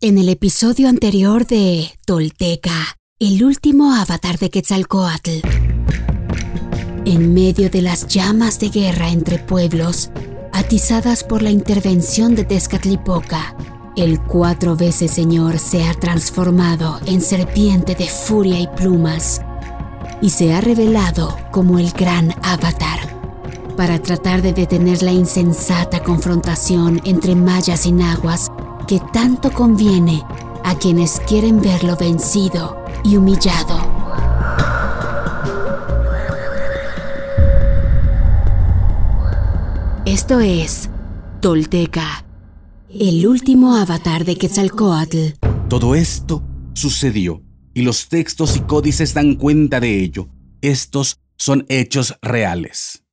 En 0.00 0.16
el 0.16 0.28
episodio 0.28 0.88
anterior 0.88 1.44
de 1.44 1.90
Tolteca, 2.06 2.96
el 3.18 3.42
último 3.42 3.92
avatar 3.92 4.38
de 4.38 4.48
Quetzalcoatl. 4.48 5.40
En 7.04 7.34
medio 7.34 7.68
de 7.68 7.82
las 7.82 8.06
llamas 8.06 8.60
de 8.60 8.68
guerra 8.68 9.10
entre 9.10 9.40
pueblos, 9.40 10.12
atizadas 10.52 11.24
por 11.24 11.42
la 11.42 11.50
intervención 11.50 12.36
de 12.36 12.44
Tezcatlipoca, 12.44 13.56
el 13.96 14.20
cuatro 14.20 14.76
veces 14.76 15.10
señor 15.10 15.58
se 15.58 15.82
ha 15.82 15.94
transformado 15.94 17.00
en 17.06 17.20
serpiente 17.20 17.96
de 17.96 18.06
furia 18.06 18.60
y 18.60 18.68
plumas 18.68 19.40
y 20.22 20.30
se 20.30 20.54
ha 20.54 20.60
revelado 20.60 21.36
como 21.50 21.80
el 21.80 21.90
gran 21.90 22.36
avatar 22.44 23.18
para 23.76 24.00
tratar 24.00 24.42
de 24.42 24.52
detener 24.52 25.02
la 25.02 25.10
insensata 25.10 26.04
confrontación 26.04 27.00
entre 27.04 27.34
mayas 27.34 27.84
y 27.84 27.90
nahuas 27.90 28.52
que 28.88 29.00
tanto 29.12 29.52
conviene 29.52 30.24
a 30.64 30.74
quienes 30.74 31.20
quieren 31.20 31.60
verlo 31.60 31.96
vencido 31.96 32.82
y 33.04 33.16
humillado. 33.16 33.78
Esto 40.06 40.40
es 40.40 40.88
Tolteca, 41.42 42.24
el 42.88 43.26
último 43.26 43.76
avatar 43.76 44.24
de 44.24 44.36
Quetzalcoatl. 44.36 45.34
Todo 45.68 45.94
esto 45.94 46.42
sucedió 46.72 47.42
y 47.74 47.82
los 47.82 48.08
textos 48.08 48.56
y 48.56 48.60
códices 48.60 49.12
dan 49.12 49.34
cuenta 49.34 49.80
de 49.80 50.02
ello. 50.02 50.28
Estos 50.62 51.20
son 51.36 51.66
hechos 51.68 52.16
reales. 52.22 53.04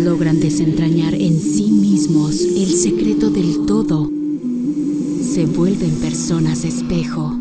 Logran 0.00 0.40
desentrañar 0.40 1.14
en 1.14 1.38
sí 1.40 1.70
mismos 1.70 2.40
el 2.40 2.68
secreto 2.68 3.30
del 3.30 3.66
todo, 3.66 4.10
se 5.22 5.46
vuelven 5.46 5.90
personas 5.96 6.64
espejo, 6.64 7.36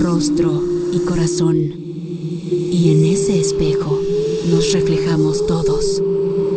rostro 0.00 0.62
y 0.92 0.98
corazón. 1.00 1.56
Y 1.56 2.90
en 2.90 3.04
ese 3.06 3.38
espejo 3.40 4.00
nos 4.50 4.72
reflejamos 4.72 5.46
todos 5.46 6.02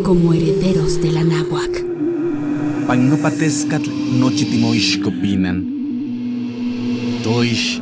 como 0.04 0.34
herederos 0.34 1.02
de 1.02 1.12
la 1.12 1.24
náhuac. 1.24 1.84
no 4.20 4.32
chitimoishkopinan. 4.32 5.76
Toish 7.24 7.82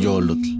yolotl. 0.00 0.59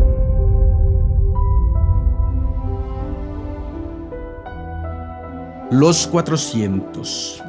Los 5.71 6.05
400. 6.07 7.41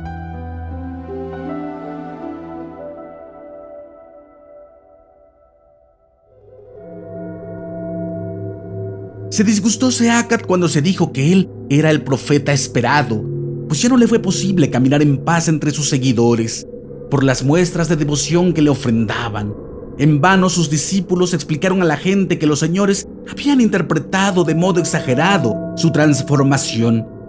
Se 9.28 9.42
disgustó 9.42 9.90
Seacat 9.90 10.46
cuando 10.46 10.68
se 10.68 10.80
dijo 10.80 11.12
que 11.12 11.32
él 11.32 11.50
era 11.68 11.90
el 11.90 12.04
profeta 12.04 12.52
esperado, 12.52 13.24
pues 13.66 13.82
ya 13.82 13.88
no 13.88 13.96
le 13.96 14.06
fue 14.06 14.20
posible 14.20 14.70
caminar 14.70 15.02
en 15.02 15.18
paz 15.24 15.48
entre 15.48 15.72
sus 15.72 15.88
seguidores 15.88 16.64
por 17.10 17.24
las 17.24 17.42
muestras 17.42 17.88
de 17.88 17.96
devoción 17.96 18.52
que 18.52 18.62
le 18.62 18.70
ofrendaban. 18.70 19.52
En 19.98 20.20
vano 20.20 20.48
sus 20.48 20.70
discípulos 20.70 21.34
explicaron 21.34 21.82
a 21.82 21.86
la 21.86 21.96
gente 21.96 22.38
que 22.38 22.46
los 22.46 22.60
señores 22.60 23.08
habían 23.28 23.60
interpretado 23.60 24.44
de 24.44 24.54
modo 24.54 24.78
exagerado 24.78 25.56
su 25.76 25.90
transformación 25.90 27.20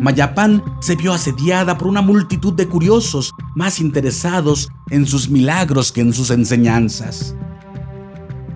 Mayapán 0.00 0.62
se 0.80 0.96
vio 0.96 1.12
asediada 1.12 1.78
por 1.78 1.88
una 1.88 2.02
multitud 2.02 2.52
de 2.52 2.68
curiosos 2.68 3.32
más 3.54 3.80
interesados 3.80 4.68
en 4.90 5.06
sus 5.06 5.28
milagros 5.28 5.92
que 5.92 6.00
en 6.00 6.12
sus 6.12 6.30
enseñanzas. 6.30 7.34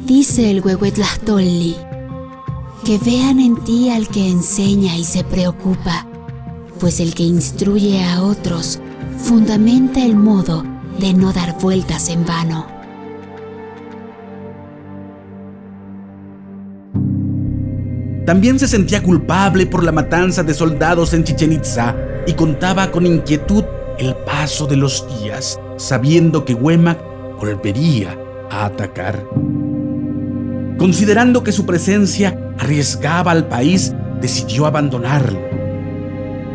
Dice 0.07 0.51
el 0.51 0.61
Huehuetlahtolli, 0.61 1.77
que 2.85 2.99
vean 2.99 3.41
en 3.41 3.57
ti 3.65 3.91
al 3.91 4.09
que 4.09 4.29
enseña 4.29 4.97
y 4.97 5.05
se 5.05 5.25
preocupa, 5.25 6.07
pues 6.79 7.01
el 7.01 7.15
que 7.15 7.23
instruye 7.23 8.03
a 8.05 8.23
otros 8.23 8.81
fundamenta 9.19 10.05
el 10.05 10.17
modo 10.17 10.65
de 10.99 11.13
no 11.13 11.33
dar 11.33 11.59
vueltas 11.61 12.09
en 12.09 12.25
vano. 12.25 12.80
También 18.31 18.61
se 18.61 18.69
sentía 18.69 19.03
culpable 19.03 19.67
por 19.67 19.83
la 19.83 19.91
matanza 19.91 20.45
de 20.45 20.55
soldados 20.55 21.15
en 21.15 21.25
Chichen 21.25 21.51
Itza 21.53 21.97
y 22.29 22.35
contaba 22.35 22.93
con 22.93 23.05
inquietud 23.05 23.65
el 23.99 24.15
paso 24.25 24.69
de 24.69 24.77
los 24.77 25.05
días, 25.19 25.59
sabiendo 25.79 26.45
que 26.45 26.55
Huemac 26.55 26.97
volvería 27.41 28.17
a 28.49 28.67
atacar. 28.67 29.27
Considerando 30.79 31.43
que 31.43 31.51
su 31.51 31.67
presencia 31.67 32.55
arriesgaba 32.57 33.33
al 33.33 33.49
país, 33.49 33.93
decidió 34.21 34.67
abandonarlo. 34.67 35.41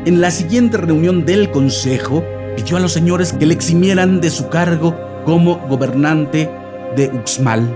En 0.05 0.21
la 0.21 0.31
siguiente 0.31 0.77
reunión 0.77 1.25
del 1.25 1.51
Consejo, 1.51 2.23
pidió 2.55 2.77
a 2.77 2.79
los 2.79 2.93
señores 2.93 3.33
que 3.33 3.47
le 3.47 3.53
eximieran 3.53 4.21
de 4.21 4.29
su 4.29 4.47
cargo 4.47 4.95
como 5.25 5.59
gobernante 5.67 6.49
de 6.95 7.09
Uxmal, 7.09 7.69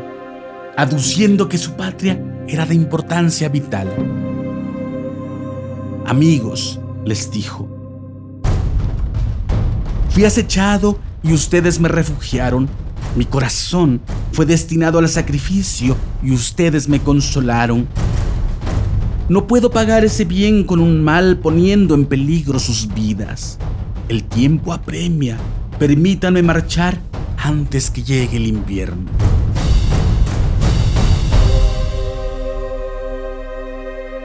aduciendo 0.78 1.50
que 1.50 1.58
su 1.58 1.74
patria 1.74 2.18
era 2.52 2.66
de 2.66 2.74
importancia 2.74 3.48
vital. 3.48 3.88
Amigos, 6.08 6.80
les 7.06 7.30
dijo, 7.30 7.70
fui 10.10 10.26
acechado 10.26 10.98
y 11.22 11.32
ustedes 11.34 11.80
me 11.80 11.90
refugiaron. 11.90 12.68
Mi 13.16 13.26
corazón 13.26 14.02
fue 14.32 14.48
destinado 14.48 14.98
al 14.98 15.08
sacrificio 15.10 15.96
y 16.24 16.32
ustedes 16.32 16.90
me 16.90 17.00
consolaron. 17.00 17.88
No 19.30 19.46
puedo 19.46 19.70
pagar 19.70 20.04
ese 20.04 20.26
bien 20.26 20.64
con 20.64 20.80
un 20.80 21.04
mal 21.04 21.38
poniendo 21.38 21.94
en 21.94 22.08
peligro 22.08 22.58
sus 22.58 22.92
vidas. 22.92 23.60
El 24.08 24.24
tiempo 24.24 24.74
apremia. 24.74 25.38
Permítanme 25.78 26.42
marchar 26.42 27.00
antes 27.38 27.92
que 27.92 28.02
llegue 28.02 28.38
el 28.38 28.48
invierno. 28.48 29.39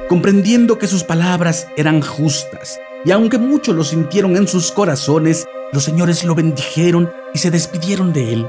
Comprendiendo 0.08 0.78
que 0.78 0.86
sus 0.86 1.04
palabras 1.04 1.66
eran 1.76 2.00
justas, 2.00 2.78
y 3.04 3.10
aunque 3.10 3.38
muchos 3.38 3.74
lo 3.74 3.84
sintieron 3.84 4.36
en 4.36 4.48
sus 4.48 4.72
corazones, 4.72 5.46
los 5.72 5.84
señores 5.84 6.24
lo 6.24 6.34
bendijeron 6.34 7.10
y 7.32 7.38
se 7.38 7.50
despidieron 7.50 8.12
de 8.12 8.32
él. 8.32 8.46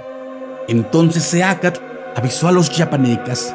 Entonces 0.67 1.23
Seacat 1.23 1.79
avisó 2.15 2.47
a 2.47 2.51
los 2.51 2.69
yapanecas. 2.69 3.53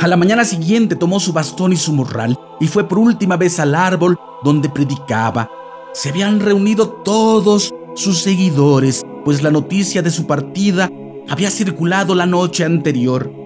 A 0.00 0.08
la 0.08 0.16
mañana 0.16 0.44
siguiente 0.44 0.96
tomó 0.96 1.20
su 1.20 1.32
bastón 1.32 1.72
y 1.72 1.76
su 1.76 1.92
morral 1.92 2.38
y 2.58 2.68
fue 2.68 2.88
por 2.88 2.98
última 2.98 3.36
vez 3.36 3.60
al 3.60 3.74
árbol 3.74 4.18
donde 4.42 4.70
predicaba. 4.70 5.50
Se 5.92 6.08
habían 6.08 6.40
reunido 6.40 6.88
todos 6.88 7.74
sus 7.94 8.22
seguidores, 8.22 9.02
pues 9.24 9.42
la 9.42 9.50
noticia 9.50 10.00
de 10.00 10.10
su 10.10 10.26
partida 10.26 10.88
había 11.28 11.50
circulado 11.50 12.14
la 12.14 12.24
noche 12.26 12.64
anterior. 12.64 13.39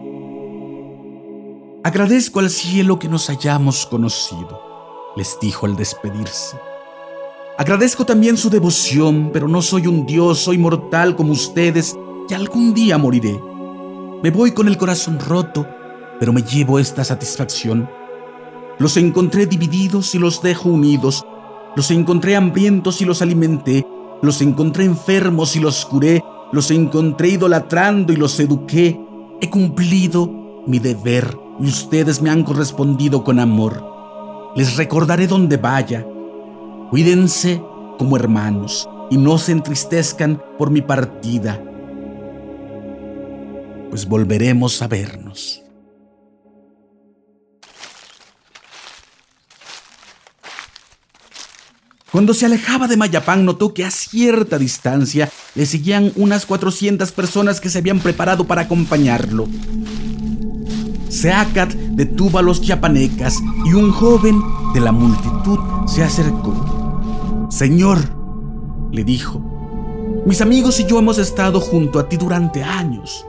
Agradezco 1.85 2.41
al 2.41 2.49
cielo 2.49 2.99
que 2.99 3.11
nos 3.11 3.29
hayamos 3.29 3.85
conocido, 3.85 5.13
les 5.17 5.39
dijo 5.39 5.67
al 5.67 5.77
despedirse. 5.77 6.59
Agradezco 7.59 8.07
también 8.07 8.39
su 8.39 8.49
devoción, 8.49 9.29
pero 9.35 9.49
no 9.49 9.61
soy 9.61 9.87
un 9.87 10.07
dios, 10.07 10.39
soy 10.39 10.57
mortal 10.57 11.15
como 11.15 11.33
ustedes 11.33 11.95
y 12.27 12.33
algún 12.33 12.73
día 12.73 12.97
moriré. 12.97 13.39
Me 14.23 14.31
voy 14.31 14.53
con 14.53 14.67
el 14.67 14.79
corazón 14.79 15.21
roto, 15.21 15.67
pero 16.19 16.33
me 16.33 16.41
llevo 16.41 16.79
esta 16.79 17.05
satisfacción. 17.05 17.87
Los 18.79 18.97
encontré 18.97 19.45
divididos 19.45 20.15
y 20.15 20.19
los 20.19 20.41
dejo 20.41 20.71
unidos. 20.71 21.23
Los 21.77 21.91
encontré 21.91 22.35
hambrientos 22.35 23.03
y 23.03 23.05
los 23.05 23.21
alimenté. 23.21 23.87
Los 24.23 24.41
encontré 24.41 24.87
enfermos 24.87 25.55
y 25.55 25.61
los 25.61 25.85
curé. 25.85 26.25
Los 26.51 26.71
encontré 26.71 27.29
idolatrando 27.29 28.11
y 28.11 28.17
los 28.17 28.41
eduqué. 28.41 28.99
He 29.43 29.51
cumplido 29.51 30.31
mi 30.67 30.79
deber 30.79 31.44
y 31.61 31.67
ustedes 31.67 32.21
me 32.21 32.31
han 32.31 32.43
correspondido 32.43 33.25
con 33.25 33.39
amor. 33.39 34.53
Les 34.57 34.77
recordaré 34.77 35.27
donde 35.27 35.57
vaya. 35.57 36.07
Cuídense 36.91 37.63
como 37.99 38.17
hermanos 38.17 38.89
y 39.11 39.17
no 39.17 39.39
se 39.39 39.53
entristezcan 39.53 40.43
por 40.59 40.71
mi 40.71 40.81
partida, 40.81 41.63
pues 43.91 44.07
volveremos 44.07 44.81
a 44.83 44.89
vernos. 44.89 45.63
Cuando 52.11 52.33
se 52.33 52.47
alejaba 52.47 52.87
de 52.87 52.97
Mayapán 52.97 53.45
notó 53.45 53.75
que 53.75 53.85
a 53.85 53.91
cierta 53.91 54.57
distancia 54.57 55.29
le 55.57 55.67
seguían 55.67 56.13
unas 56.15 56.47
400 56.47 57.11
personas 57.11 57.61
que 57.61 57.69
se 57.69 57.79
habían 57.79 57.99
preparado 57.99 58.47
para 58.47 58.63
acompañarlo. 58.63 59.49
Seacat 61.15 61.73
detuvo 61.73 62.39
a 62.39 62.43
los 62.43 62.61
chiapanecas 62.61 63.43
y 63.65 63.75
un 63.75 63.93
joven 63.93 64.43
de 64.75 64.81
la 64.81 64.93
multitud 64.93 65.59
se 65.87 66.03
acercó. 66.03 67.49
Señor, 67.51 67.99
le 68.91 69.05
dijo, 69.05 69.41
mis 70.27 70.41
amigos 70.41 70.81
y 70.81 70.87
yo 70.87 70.99
hemos 70.99 71.19
estado 71.19 71.61
junto 71.61 71.99
a 71.99 72.09
ti 72.09 72.17
durante 72.17 72.63
años 72.63 73.27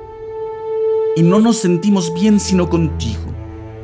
y 1.16 1.24
no 1.24 1.40
nos 1.40 1.58
sentimos 1.58 2.14
bien 2.14 2.40
sino 2.40 2.70
contigo. 2.70 3.24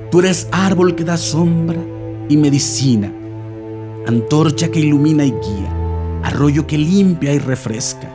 Tú 0.09 0.19
eres 0.19 0.47
árbol 0.51 0.95
que 0.95 1.03
da 1.03 1.17
sombra 1.17 1.79
y 2.27 2.37
medicina 2.37 3.11
antorcha 4.07 4.69
que 4.69 4.79
ilumina 4.79 5.25
y 5.25 5.31
guía, 5.31 6.21
arroyo 6.23 6.67
que 6.67 6.77
limpia 6.77 7.33
y 7.33 7.39
refresca. 7.39 8.09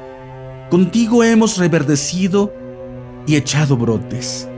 Contigo 0.71 1.23
hemos 1.23 1.59
reverdecido 1.59 2.53
y 3.27 3.37
echado 3.37 3.77
brotes. 3.77 4.49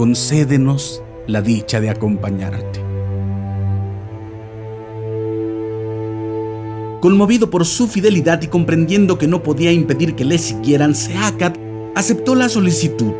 Concédenos 0.00 1.02
la 1.26 1.42
dicha 1.42 1.78
de 1.78 1.90
acompañarte. 1.90 2.80
Conmovido 7.02 7.50
por 7.50 7.66
su 7.66 7.86
fidelidad 7.86 8.40
y 8.40 8.46
comprendiendo 8.46 9.18
que 9.18 9.26
no 9.26 9.42
podía 9.42 9.72
impedir 9.72 10.14
que 10.14 10.24
le 10.24 10.38
siguieran, 10.38 10.94
Seacat 10.94 11.58
aceptó 11.94 12.34
la 12.34 12.48
solicitud. 12.48 13.12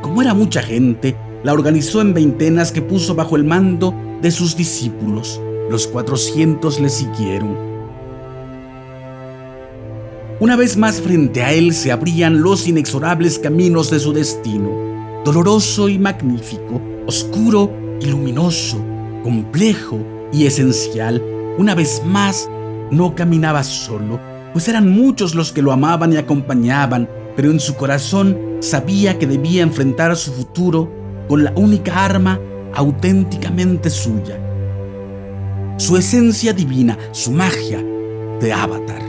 Como 0.00 0.22
era 0.22 0.32
mucha 0.32 0.62
gente, 0.62 1.18
la 1.44 1.52
organizó 1.52 2.00
en 2.00 2.14
veintenas 2.14 2.72
que 2.72 2.80
puso 2.80 3.14
bajo 3.14 3.36
el 3.36 3.44
mando 3.44 3.94
de 4.22 4.30
sus 4.30 4.56
discípulos. 4.56 5.38
Los 5.68 5.86
cuatrocientos 5.86 6.80
le 6.80 6.88
siguieron. 6.88 7.58
Una 10.40 10.56
vez 10.56 10.78
más 10.78 10.98
frente 10.98 11.42
a 11.42 11.52
él 11.52 11.74
se 11.74 11.92
abrían 11.92 12.40
los 12.40 12.66
inexorables 12.66 13.38
caminos 13.38 13.90
de 13.90 13.98
su 13.98 14.14
destino, 14.14 14.85
doloroso 15.26 15.88
y 15.88 15.98
magnífico, 15.98 16.80
oscuro 17.04 17.68
y 18.00 18.06
luminoso, 18.06 18.78
complejo 19.24 19.98
y 20.32 20.46
esencial. 20.46 21.20
Una 21.58 21.74
vez 21.74 22.00
más, 22.06 22.48
no 22.92 23.16
caminaba 23.16 23.64
solo, 23.64 24.20
pues 24.52 24.68
eran 24.68 24.88
muchos 24.88 25.34
los 25.34 25.50
que 25.50 25.62
lo 25.62 25.72
amaban 25.72 26.12
y 26.12 26.16
acompañaban, 26.16 27.10
pero 27.34 27.50
en 27.50 27.58
su 27.58 27.74
corazón 27.74 28.38
sabía 28.60 29.18
que 29.18 29.26
debía 29.26 29.64
enfrentar 29.64 30.14
su 30.14 30.32
futuro 30.32 30.92
con 31.26 31.42
la 31.42 31.52
única 31.56 32.04
arma 32.04 32.38
auténticamente 32.72 33.90
suya, 33.90 34.38
su 35.76 35.96
esencia 35.96 36.52
divina, 36.52 36.96
su 37.10 37.32
magia 37.32 37.84
de 38.40 38.52
avatar. 38.52 39.05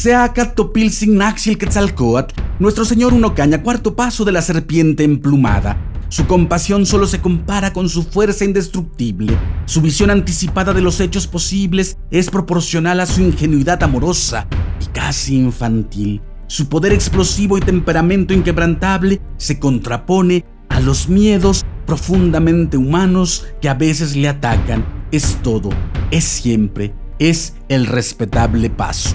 Sea 0.00 0.32
Topilzin 0.32 1.18
Naxil 1.18 1.58
Quetzalcoatl, 1.58 2.34
nuestro 2.58 2.86
señor 2.86 3.12
Unocaña, 3.12 3.62
cuarto 3.62 3.96
paso 3.96 4.24
de 4.24 4.32
la 4.32 4.40
serpiente 4.40 5.04
emplumada. 5.04 5.76
Su 6.08 6.26
compasión 6.26 6.86
solo 6.86 7.06
se 7.06 7.20
compara 7.20 7.74
con 7.74 7.90
su 7.90 8.04
fuerza 8.04 8.46
indestructible. 8.46 9.36
Su 9.66 9.82
visión 9.82 10.08
anticipada 10.08 10.72
de 10.72 10.80
los 10.80 11.00
hechos 11.00 11.26
posibles 11.26 11.98
es 12.10 12.30
proporcional 12.30 12.98
a 13.00 13.04
su 13.04 13.20
ingenuidad 13.20 13.82
amorosa 13.82 14.46
y 14.80 14.86
casi 14.86 15.36
infantil. 15.36 16.22
Su 16.46 16.70
poder 16.70 16.94
explosivo 16.94 17.58
y 17.58 17.60
temperamento 17.60 18.32
inquebrantable 18.32 19.20
se 19.36 19.58
contrapone 19.58 20.46
a 20.70 20.80
los 20.80 21.10
miedos 21.10 21.62
profundamente 21.84 22.78
humanos 22.78 23.48
que 23.60 23.68
a 23.68 23.74
veces 23.74 24.16
le 24.16 24.30
atacan. 24.30 24.82
Es 25.12 25.36
todo, 25.42 25.68
es 26.10 26.24
siempre, 26.24 26.94
es 27.18 27.52
el 27.68 27.84
respetable 27.84 28.70
paso. 28.70 29.14